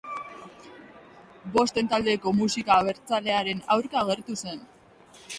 Bosten 1.57 1.91
Taldeko 1.91 2.33
musika 2.37 2.77
abertzalearen 2.83 3.61
aurka 3.75 4.01
agertu 4.05 4.39
zen. 4.47 4.65